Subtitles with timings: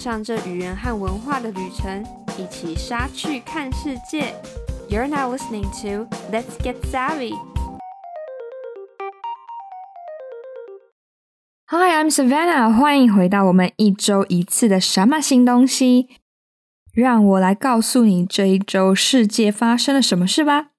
[0.00, 2.02] 上这语言和文化的旅程，
[2.38, 4.34] 一起杀去看世界。
[4.88, 7.34] You're now listening to Let's Get Savvy.
[11.66, 16.08] Hi, I'm Savannah，欢迎回到我们一周一次的什么新东西？
[16.94, 20.69] 让我来告诉你这一周世界发生了什么事吧。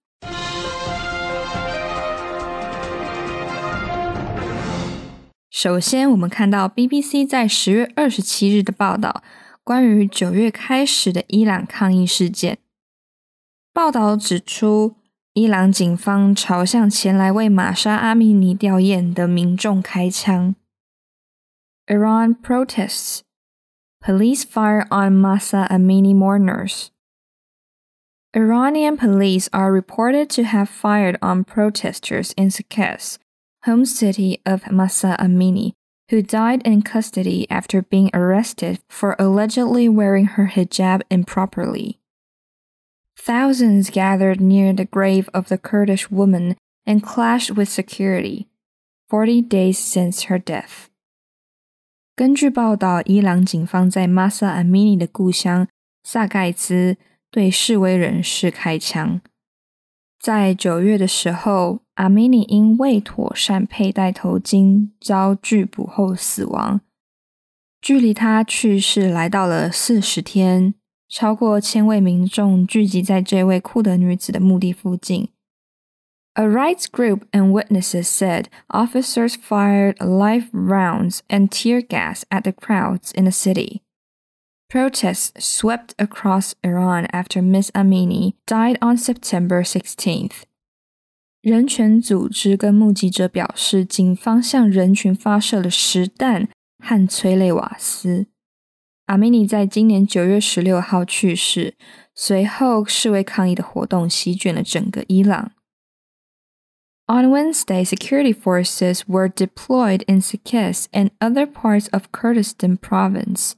[5.63, 9.21] 首先，我们看到 BBC 在十月二十七日的报道，
[9.63, 12.57] 关于九月开始的伊朗抗议事件。
[13.71, 14.95] 报道指出，
[15.33, 20.55] 伊朗警方朝向前来为玛莎·阿米尼吊唁的民众开枪。
[21.85, 23.19] Iran protests.
[24.03, 26.87] Police fire on Mahsa Amini mourners.
[28.33, 33.17] Iranian police are reported to have fired on protesters in Saqqez,
[33.65, 35.73] home city of Mahsa Amini,
[36.09, 41.99] who died in custody after being arrested for allegedly wearing her hijab improperly.
[43.15, 48.47] Thousands gathered near the grave of the Kurdish woman and clashed with security,
[49.09, 50.89] 40 days since her death.
[52.15, 55.67] 根据报道，伊朗警方在 Mahsa Amini 的故乡
[56.03, 56.97] 萨盖兹
[57.29, 59.21] 对示威人士开枪。
[60.21, 66.81] 在九月的时候，阿米尼因未妥善佩戴头巾遭拒捕后死亡。
[67.81, 70.75] 距离他去世来到了四十天，
[71.09, 75.29] 超过千位民众聚集在这位酷德女子的墓地附近。
[76.35, 83.11] A rights group and witnesses said officers fired live rounds and tear gas at the crowds
[83.15, 83.81] in the city.
[84.71, 87.71] Protests swept across Iran after Ms.
[87.75, 90.43] Amini died on September 16th.
[91.41, 96.47] 人权组织跟目击者表示，警方向人群发射了实弹
[96.81, 98.27] 和催泪瓦斯。
[99.07, 101.75] 阿米尼在今年九月十六号去世，
[102.15, 105.51] 随后示威抗议的活动席卷了整个伊朗。
[107.07, 113.55] On Wednesday, security forces were deployed in Saqqez and other parts of Kurdistan province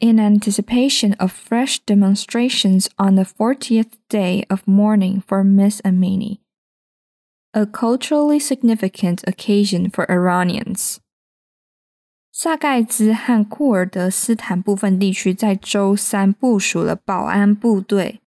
[0.00, 6.38] in anticipation of fresh demonstrations on the 40th day of mourning for Miss Amini,
[7.52, 10.98] a culturally significant occasion for Iranians.
[12.32, 18.20] 萨盖兹和库尔德斯坦部分地区在周三部署了保安部队。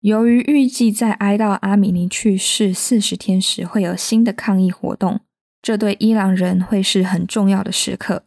[0.00, 5.20] 由于预计在哀悼阿米尼去世四十天时会有新的抗议活动，
[5.62, 8.24] 这对伊朗人会是很重要的时刻。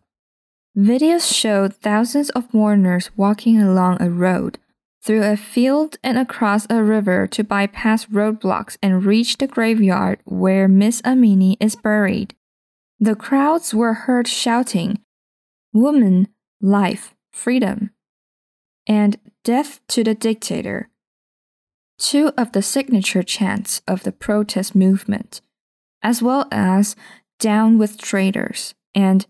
[0.76, 4.58] Videos showed thousands of mourners walking along a road,
[5.02, 10.66] through a field and across a river to bypass roadblocks and reach the graveyard where
[10.66, 12.34] Miss Amini is buried.
[12.98, 15.00] The crowds were heard shouting,
[15.72, 16.28] Woman,
[16.60, 17.90] life, freedom,
[18.86, 20.88] and death to the dictator.
[21.98, 25.40] Two of the signature chants of the protest movement,
[26.02, 26.96] as well as
[27.38, 29.26] Down with Traitors and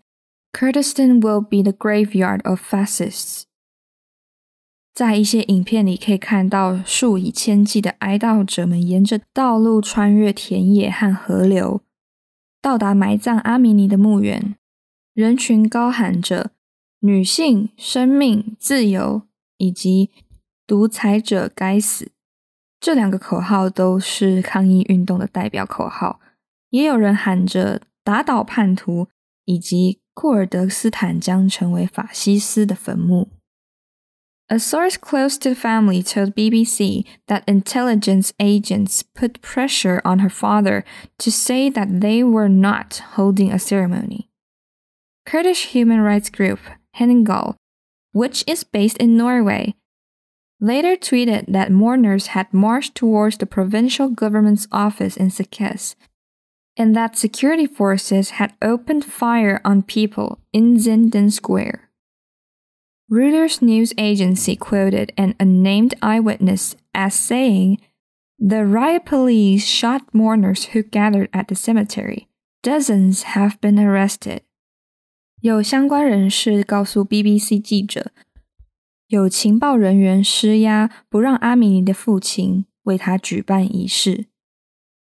[0.57, 3.43] Kurdistan will be the graveyard of fascists。
[4.93, 11.81] 在一些影片里可以看到数以千计的哀悼者们沿着道路穿越田野和河流，
[12.61, 14.55] 到达埋葬阿米尼的墓园。
[15.13, 16.51] 人群高喊着
[17.01, 19.23] “女性、生命、自由”
[19.59, 20.11] 以及
[20.65, 22.13] “独裁者该死”
[22.79, 26.21] 这两个口号，都是抗议运动的代表口号。
[26.69, 29.09] 也有人喊着“打倒叛徒”
[29.43, 29.99] 以及。
[30.15, 33.27] 库尔德斯坦将成为法西斯的坟墓。
[34.47, 40.83] A source close to the family told BBC that intelligence agents put pressure on her father
[41.17, 44.29] to say that they were not holding a ceremony.
[45.25, 46.59] Kurdish human rights group
[46.95, 47.55] Hengaw,
[48.13, 49.73] which is based in Norway,
[50.61, 55.95] later tweeted that mourners had marched towards the provincial government's office in Saqqez
[56.76, 61.90] and that security forces had opened fire on people in Zindan Square.
[63.10, 67.78] Reuters news agency quoted an unnamed eyewitness as saying,
[68.38, 72.28] The riot police shot mourners who gathered at the cemetery.
[72.62, 74.42] Dozens have been arrested.
[75.40, 78.12] 有相关人士告诉 BBC 记者，
[79.08, 84.26] 有情报人员施压，不让阿米尼的父亲为他举办仪式。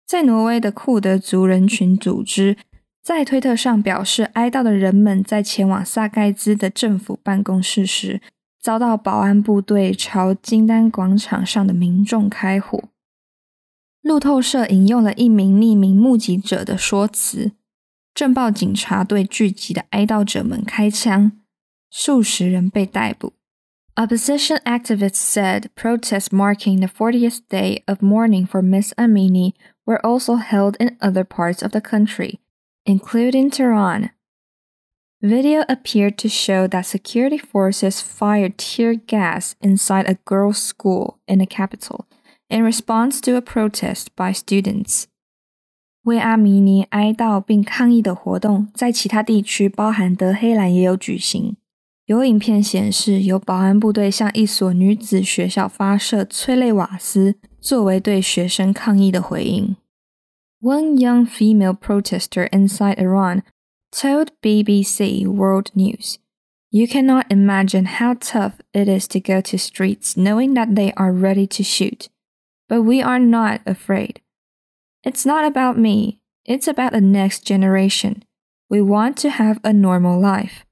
[0.08, 2.56] 在挪威的库德族人群组织
[3.02, 8.22] 在推特上表示，哀悼的人们在前往萨盖兹的政府办公室时，
[8.58, 12.84] 遭到保安部队朝金丹广场上的民众开火。
[14.00, 17.52] 路透社引用了一名匿名目击者的说辞
[18.14, 21.32] ：“镇暴警察对聚集的哀悼者们开枪，
[21.90, 23.34] 数十人被逮捕。
[23.96, 29.54] Opposition activists said protests marking the 40th day of mourning for Miss Amini
[29.87, 32.39] were also held in other parts of the country,
[32.85, 34.11] including Tehran.
[35.21, 41.39] Video appeared to show that security forces fired tear gas inside a girls' school in
[41.39, 42.07] the capital
[42.49, 45.05] in response to a protest by students.
[46.03, 51.55] 为阿米尼哀悼并抗议的活动在其他地区，包含德黑兰也有举行。
[52.05, 59.75] 有影片显示，有保安部队向一所女子学校发射催泪瓦斯， 作为对学生抗议的回应。
[60.61, 63.43] One young female protester inside Iran
[63.91, 66.17] told BBC World News,
[66.71, 71.11] You cannot imagine how tough it is to go to streets knowing that they are
[71.11, 72.09] ready to shoot.
[72.67, 74.21] But we are not afraid.
[75.03, 78.23] It's not about me, it's about the next generation.
[78.69, 80.65] We want to have a normal life.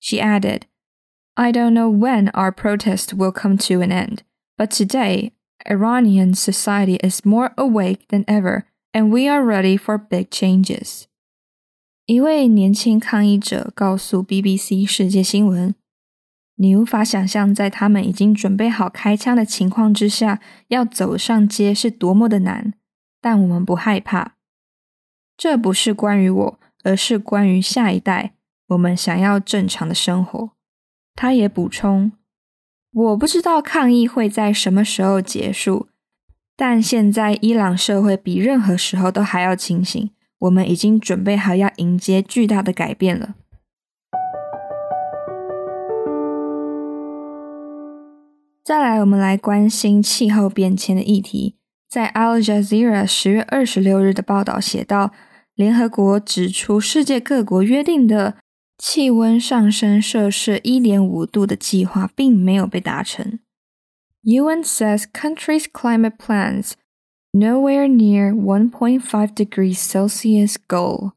[0.00, 0.66] She added,
[1.36, 4.22] I don't know when our protest will come to an end,
[4.56, 5.32] but today,
[5.65, 8.63] Iranian society is more awake than ever,
[8.93, 11.03] and we are ready for big changes.
[12.05, 15.75] 一位年轻抗议者告诉 BBC 世界新闻
[16.55, 20.39] ：“你无法想象，在他们已经准备好开枪的情况之下，
[20.69, 22.73] 要走上街是多么的难。
[23.21, 24.35] 但我们不害怕。
[25.37, 28.33] 这不是关于我，而是关于下一代。”
[28.69, 30.51] 我们想要正常的生活。
[31.15, 32.11] 他也补充
[32.91, 35.89] ：“我不知道抗议会在什么时候结束，
[36.57, 40.09] 但现在伊朗社会比任何时候都还要清醒。
[40.39, 43.35] 我们已经准备好要迎接巨大的改变了。”
[48.65, 51.57] 再来，我们来关心气候变迁的议题。
[51.87, 55.11] 在 Al Jazeera 十月二十六日的报道写道
[55.53, 58.37] ：“联合国指出，世界各国约定的。”
[58.78, 63.38] 气温上升摄氏1.5度的计划并没有被达成。
[64.22, 66.72] UN says countries' climate plans
[67.34, 71.12] nowhere near 1.5 degrees Celsius goal.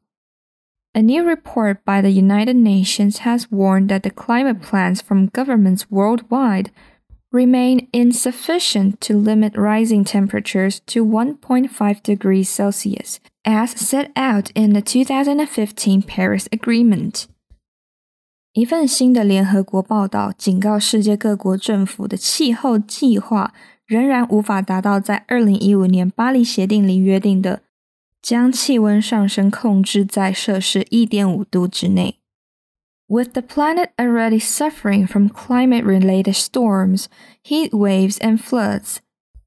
[0.94, 5.90] A new report by the United Nations has warned that the climate plans from governments
[5.90, 6.70] worldwide
[7.30, 14.82] remain insufficient to limit rising temperatures to 1.5 degrees Celsius, as set out in the
[14.82, 17.28] 2015 Paris Agreement.
[18.58, 23.54] 一份新的联合国报道警告，世界各国政府的气候计划
[23.86, 27.62] 仍然无法达到在二零一五年巴黎协定里约定的
[28.20, 32.16] 将气温上升控制在摄氏一点五度之内。
[33.06, 37.06] With the planet already suffering from climate-related storms,
[37.44, 38.96] heat waves, and floods,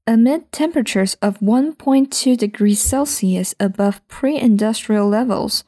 [0.06, 5.64] amid temperatures of 1.2 degrees Celsius above pre-industrial levels.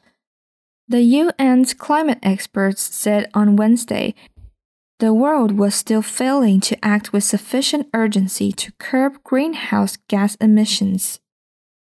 [0.88, 4.14] The UN's climate experts said on Wednesday
[4.98, 11.16] the world was still failing to act with sufficient urgency to curb greenhouse gas emissions.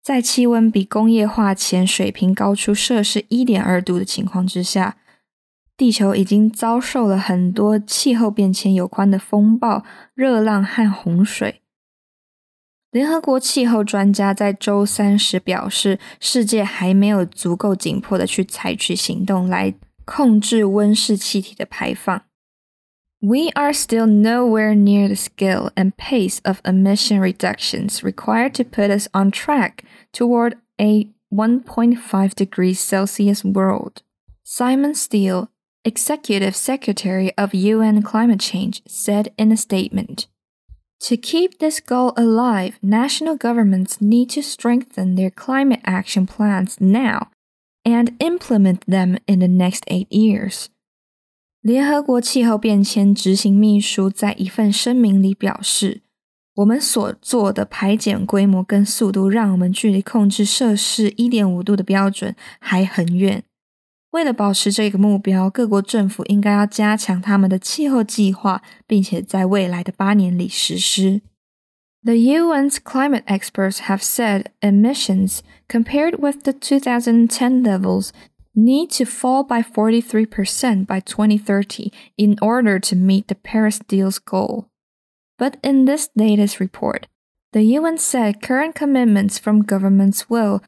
[0.02, 4.98] 在气温比工业化前水平高出摄氏一点二度的情况之下，
[5.78, 11.62] 地球已经遭受了很多气候变迁有关的风暴、热浪和洪水。
[12.95, 19.75] 联合国气候专家在周三时表示，世界还没有足够紧迫的去采取行动来
[20.05, 22.23] 控制温室气体的排放。
[23.19, 29.09] We are still nowhere near the scale and pace of emission reductions required to put us
[29.13, 29.79] on track
[30.13, 34.03] toward a 1.5 degrees Celsius world.
[34.45, 35.49] Simon Stiell,
[35.83, 40.29] Executive Secretary of UN Climate Change, said in a statement.
[41.08, 47.30] To keep this goal alive, national governments need to strengthen their climate action plans now
[47.84, 50.68] and implement them in the next eight years.
[51.62, 63.44] 联合国气候变迁执行秘书在一份声明里表示：“我们所做的排减规模跟速度，让我们距离控制摄氏一点五度的标准还很远。
[64.14, 71.22] 为了保持这个目标，各国政府应该要加强他们的气候计划，并且在未来的八年里实施。
[72.02, 78.12] The UN's climate experts have said emissions, compared with the 2010 levels,
[78.56, 84.66] need to fall by 43% by 2030 in order to meet the Paris deal's goal.
[85.38, 87.08] But in this latest report,
[87.52, 90.62] the UN said current commitments from governments will,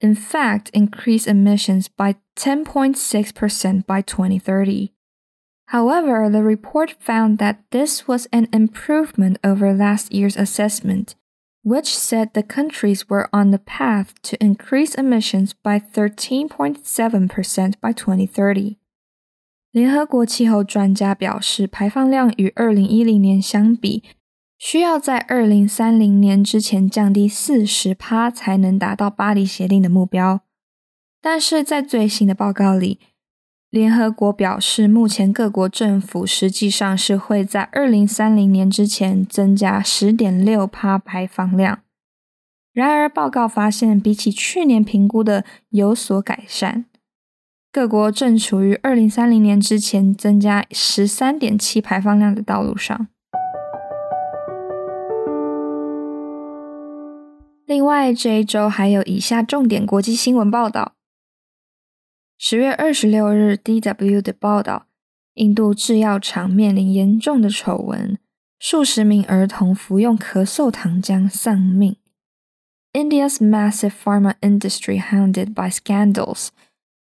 [0.00, 4.92] in fact, increase emissions by 10.6% by 2030.
[5.66, 11.14] However, the report found that this was an improvement over last year's assessment,
[11.62, 18.76] which said the countries were on the path to increase emissions by 13.7% by 2030.
[19.70, 24.02] 联合国气候专家表示，排放量与二零一零年相比，
[24.57, 30.41] 需要在二零三零年之前降低四十趴，才能达到巴黎协定的目标。
[31.21, 32.99] 但是在最新的报告里，
[33.69, 41.81] 联合国表示，目前各国政府实际上是会在二零三零年之前增加十点六帕排放量。
[42.73, 46.85] 然而，报告发现，比起去年评估的有所改善。
[47.71, 53.07] 各国正处于二零三零年之前增加十三点七排放量的道路上。
[57.66, 60.94] 另外，这一周还有以下重点国际新闻报道：
[62.36, 64.86] 十月二十六日，DW 的报道，
[65.34, 68.18] 印度制药厂面临严重的丑闻，
[68.58, 71.96] 数十名儿童服用咳嗽糖浆丧命。
[72.92, 76.48] India's massive pharma industry hounded by scandals.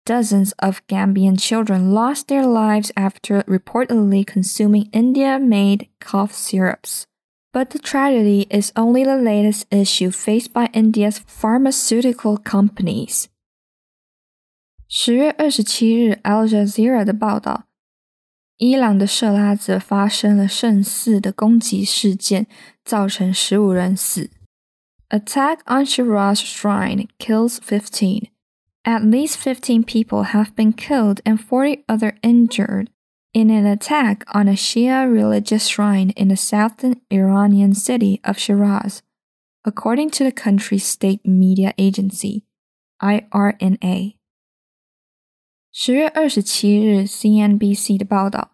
[0.04, 7.04] Dozens of Gambian children lost their lives after reportedly consuming India made cough syrups.
[7.52, 13.26] But the tragedy is only the latest issue faced by India's pharmaceutical companies.
[14.88, 17.64] 十月二十七日，《Al Jazeera》的报道，
[18.58, 22.46] 伊朗的设拉子发生了圣寺的攻击事件，
[22.84, 24.30] 造成十五人死。
[25.08, 28.28] Attack on Shiraz Shrine kills fifteen.
[28.84, 32.88] At least 15 people have been killed and 40 other injured
[33.32, 39.02] in an attack on a Shia religious shrine in the southern Iranian city of Shiraz,
[39.64, 42.44] according to the country's state media agency,
[43.00, 44.14] IRNA.
[45.70, 48.52] 十月二十七日，CNBC 的报道，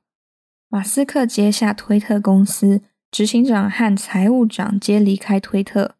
[0.68, 5.96] 马斯克接下推特公司，执行长和财务长皆离开推特。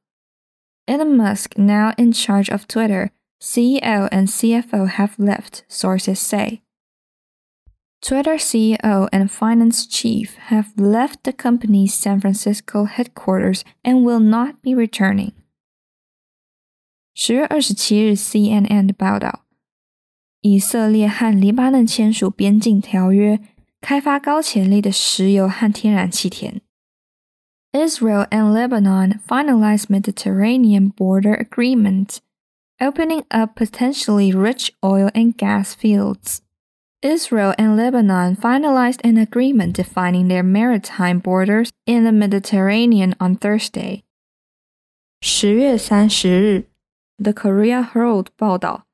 [0.87, 3.11] Elon Musk, now in charge of Twitter,
[3.41, 6.63] CEO and CFO have left, sources say.
[8.01, 14.57] Twitter CEO and finance chief have left the company's San Francisco headquarters and will not
[14.61, 15.33] be returning.
[17.15, 19.45] 十月二十七日，CNN 的报道，
[20.41, 23.39] 以色列和黎巴嫩签署边境条约，
[23.81, 26.61] 开发高潜力的石油和天然气田。
[27.73, 32.19] Israel and Lebanon finalized Mediterranean border agreement
[32.79, 36.41] opening up potentially rich oil and gas fields.
[37.03, 44.03] Israel and Lebanon finalized an agreement defining their maritime borders in the Mediterranean on Thursday.
[45.21, 46.65] 十月三十日，
[47.19, 48.85] The Korea Herald 报道，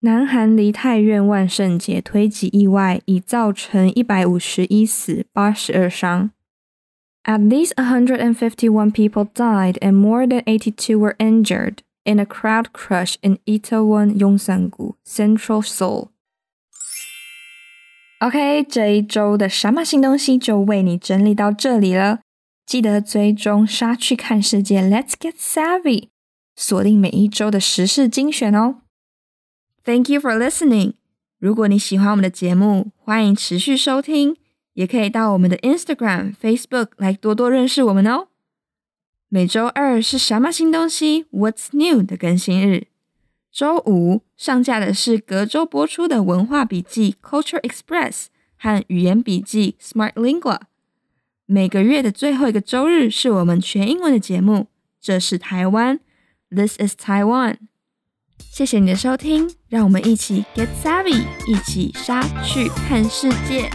[0.00, 6.30] 南韩梨泰院万圣节推挤意外已造成一百五十一死、八十二伤。
[7.24, 13.38] At least 151 people died and more than 82 were injured in a crowd crush in
[13.44, 16.10] Itaewon Yongsan-gu, Central Seoul.
[18.25, 22.21] OK，这一周的什么新东西就为你整理到这里了。
[22.65, 26.07] 记得追踪“杀去看世界 ”，Let's get savvy，
[26.55, 28.77] 锁定每一周的时事精选哦。
[29.83, 30.93] Thank you for listening。
[31.37, 34.35] 如果你喜欢我们的节目，欢迎持续收听，
[34.73, 38.29] 也可以到我们的 Instagram、Facebook 来多多认识我们哦。
[39.29, 42.87] 每周二是什么新东西？What's new 的更新日。
[43.55, 48.25] 周五上架的是隔周播出的文化笔记 Culture Express
[48.57, 50.59] 和语言笔记 Smart Lingua。
[51.45, 54.67] 每个月的最后一个周日是我们全英文的节目。
[54.99, 56.01] 这是台湾
[56.49, 57.55] ，This is Taiwan。
[58.39, 63.69] 谢谢你的收听，让我们一起 Get Savvy，一起杀去看世界。